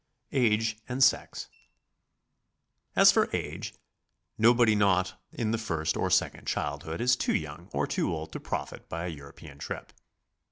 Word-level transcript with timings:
AGE 0.31 0.79
AND 0.89 1.03
SEX. 1.03 1.47
As 2.95 3.11
for 3.11 3.29
age, 3.33 3.75
nobody 4.35 4.73
not 4.73 5.21
in 5.31 5.51
the 5.51 5.59
first 5.59 5.95
or 5.95 6.09
second 6.09 6.47
childhood 6.47 6.99
is 6.99 7.15
too 7.15 7.35
young 7.35 7.69
or 7.71 7.85
too 7.85 8.11
old 8.11 8.31
to 8.31 8.39
profit 8.39 8.89
by 8.89 9.05
a 9.05 9.09
European 9.09 9.59
trip. 9.59 9.93